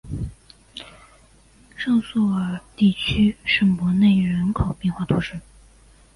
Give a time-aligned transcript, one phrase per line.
[1.77, 5.39] 尚索尔地区圣博内人口变化图示